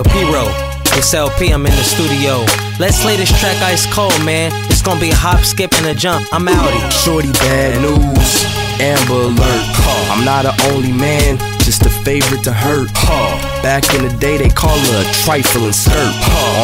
Yo, 0.00 0.04
Pyro, 0.04 0.46
it's 0.96 1.12
LP, 1.12 1.52
I'm 1.52 1.66
in 1.66 1.72
the 1.72 1.84
studio. 1.84 2.46
Let's 2.78 3.04
lay 3.04 3.16
this 3.18 3.28
track 3.38 3.60
ice 3.60 3.84
cold, 3.92 4.16
man. 4.24 4.50
It's 4.70 4.80
gonna 4.80 4.98
be 4.98 5.10
a 5.10 5.14
hop, 5.14 5.44
skip, 5.44 5.74
and 5.74 5.88
a 5.88 5.94
jump. 5.94 6.26
I'm 6.32 6.46
outie. 6.46 6.90
Shorty 7.04 7.30
bad 7.32 7.82
news, 7.82 8.44
Amber 8.80 9.28
alert. 9.28 9.62
I'm 10.08 10.24
not 10.24 10.44
the 10.44 10.72
only 10.72 10.90
man, 10.90 11.36
just 11.60 11.84
a 11.84 11.90
favorite 11.90 12.42
to 12.44 12.52
hurt. 12.52 12.90
Back 13.62 13.94
in 13.94 14.08
the 14.08 14.16
day, 14.16 14.38
they 14.38 14.48
call 14.48 14.78
her 14.78 15.02
a 15.02 15.12
trifling 15.22 15.74
skirt. 15.74 16.14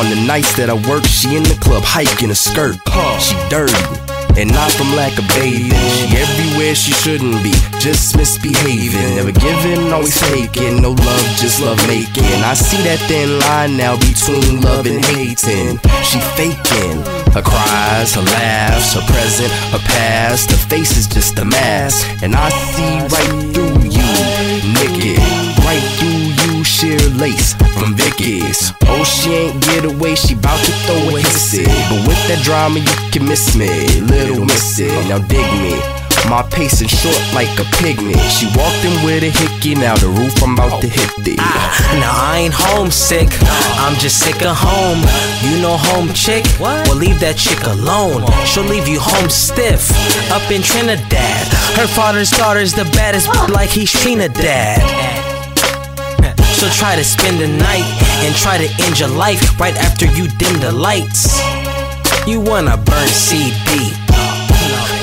On 0.01 0.09
the 0.09 0.25
nights 0.27 0.57
that 0.57 0.71
I 0.71 0.89
work, 0.89 1.05
she 1.05 1.37
in 1.37 1.43
the 1.43 1.59
club 1.61 1.83
hiking 1.85 2.31
a 2.31 2.35
skirt. 2.35 2.77
She 3.21 3.37
dirty. 3.51 4.16
And 4.37 4.53
not 4.53 4.71
from 4.73 4.95
lack 4.95 5.17
of 5.19 5.27
bathing. 5.29 5.73
She 5.97 6.13
everywhere 6.17 6.75
she 6.75 6.93
shouldn't 6.93 7.43
be, 7.43 7.53
just 7.81 8.17
misbehaving. 8.17 9.17
Never 9.17 9.33
giving, 9.33 9.91
always 9.93 10.21
taking. 10.29 10.83
No 10.83 10.91
love, 10.91 11.27
just 11.41 11.63
love 11.63 11.81
making. 11.89 12.45
I 12.45 12.53
see 12.53 12.77
that 12.85 13.01
thin 13.09 13.39
line 13.41 13.79
now 13.79 13.97
between 13.97 14.61
love 14.61 14.85
and 14.85 15.03
hating. 15.05 15.81
She 16.05 16.21
faking. 16.37 17.01
Her 17.33 17.41
cries, 17.41 18.15
her 18.15 18.23
laughs, 18.23 18.93
her 18.93 19.05
present, 19.09 19.53
her 19.73 19.81
past. 19.89 20.51
Her 20.51 20.61
face 20.69 20.97
is 20.99 21.07
just 21.07 21.39
a 21.39 21.45
mask. 21.45 22.05
And 22.23 22.35
I 22.35 22.51
see 22.51 23.16
lace 27.27 27.55
from 27.75 27.95
Vicky's. 27.95 28.73
Oh, 28.87 29.03
she 29.03 29.31
ain't 29.31 29.61
get 29.63 29.85
away, 29.85 30.15
she 30.15 30.35
bout 30.35 30.61
to 30.65 30.73
throw 30.87 31.17
a 31.17 31.21
hissy. 31.21 31.67
But 31.91 32.07
with 32.07 32.23
that 32.29 32.41
drama, 32.45 32.79
you 32.79 32.97
can 33.11 33.27
miss 33.27 33.57
me, 33.57 34.01
little 34.01 34.45
missy. 34.45 34.89
Now 35.09 35.19
dig 35.19 35.49
me. 35.65 35.75
My 36.31 36.43
pacing 36.55 36.89
short 36.89 37.21
like 37.35 37.51
a 37.59 37.67
pygmy. 37.79 38.15
She 38.37 38.47
walked 38.59 38.83
in 38.87 38.95
with 39.05 39.23
a 39.23 39.31
hickey, 39.31 39.75
now 39.75 39.97
the 39.97 40.09
roof 40.09 40.35
I'm 40.43 40.55
about 40.55 40.81
to 40.83 40.89
hit 40.89 41.11
the. 41.25 41.37
Ah, 41.39 41.99
now 42.03 42.15
I 42.15 42.47
ain't 42.47 42.55
homesick, 42.55 43.31
I'm 43.83 43.95
just 43.99 44.19
sick 44.25 44.43
of 44.43 44.57
home. 44.57 45.03
You 45.47 45.61
know 45.63 45.77
home 45.77 46.13
chick? 46.15 46.45
Well, 46.61 46.95
leave 46.95 47.19
that 47.21 47.37
chick 47.37 47.63
alone. 47.67 48.23
She'll 48.47 48.71
leave 48.75 48.89
you 48.89 49.01
home 49.01 49.31
stiff, 49.31 49.91
up 50.31 50.47
in 50.51 50.63
Trinidad. 50.63 51.47
Her 51.79 51.87
father's 51.87 52.31
daughter's 52.31 52.73
the 52.73 52.87
baddest, 52.97 53.29
like 53.51 53.71
he's 53.71 53.93
Trinidad. 53.93 55.26
She'll 56.57 56.71
try 56.71 56.97
to 56.97 57.05
spend 57.05 57.39
the 57.39 57.49
night 57.49 57.85
and 58.25 58.35
try 58.35 58.57
to 58.57 58.85
end 58.85 58.99
your 58.99 59.11
life 59.11 59.61
right 59.61 59.77
after 59.77 60.07
you 60.07 60.27
dim 60.27 60.59
the 60.59 60.73
lights. 60.73 61.37
You 62.27 62.41
wanna 62.41 62.79
burn 62.79 63.09
CD. 63.09 63.93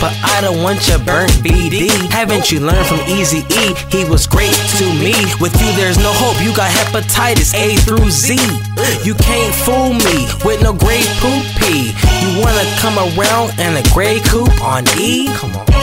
But 0.02 0.18
I 0.24 0.42
don't 0.42 0.64
want 0.64 0.88
your 0.90 0.98
burnt 0.98 1.32
BD. 1.46 1.90
Haven't 2.10 2.52
you 2.52 2.60
learned 2.60 2.88
from 2.88 3.02
Easy 3.02 3.46
E? 3.54 3.76
He 3.90 4.04
was 4.04 4.26
great 4.26 4.58
to 4.82 4.86
me. 4.98 5.14
With 5.40 5.54
you, 5.62 5.72
there's 5.78 6.00
no 6.00 6.12
hope. 6.12 6.42
You 6.44 6.56
got 6.56 6.72
hepatitis 6.72 7.54
A 7.54 7.78
through 7.86 8.10
Z. 8.10 8.34
You 9.06 9.14
can't 9.14 9.54
fool 9.54 9.94
me 9.94 10.28
with 10.44 10.64
no 10.64 10.74
Grey 10.74 11.06
Poupon. 11.22 11.94
You 12.20 12.42
wanna 12.42 12.66
come 12.82 12.98
around 12.98 13.60
in 13.60 13.78
a 13.78 13.84
gray 13.94 14.20
coupe 14.22 14.60
on 14.64 14.86
E? 14.98 15.28
Come 15.36 15.56
on. 15.56 15.83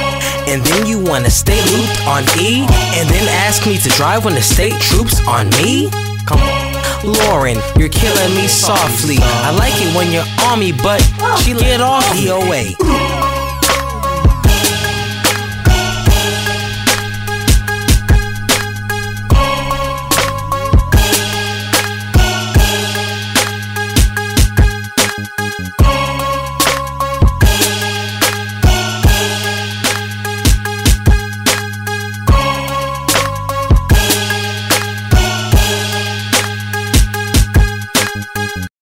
And 0.51 0.65
then 0.65 0.85
you 0.85 0.99
wanna 0.99 1.31
stay 1.31 1.61
looped 1.71 2.07
on 2.09 2.25
E? 2.37 2.67
And 2.99 3.09
then 3.09 3.29
ask 3.47 3.69
me 3.69 3.79
to 3.79 3.89
drive 3.91 4.25
when 4.25 4.35
the 4.35 4.43
state 4.43 4.75
troops 4.81 5.25
on 5.29 5.49
me? 5.51 5.89
Come 6.27 6.41
on. 6.41 6.71
Lauren, 7.05 7.57
you're 7.79 7.89
killing 7.89 8.35
me 8.35 8.49
softly. 8.49 9.19
I 9.21 9.55
like 9.57 9.75
it 9.77 9.95
when 9.95 10.11
you're 10.11 10.27
on 10.47 10.59
me, 10.59 10.73
but 10.73 11.01
she 11.39 11.55
get 11.55 11.81
off 11.81 12.05
DOA. 12.17 13.20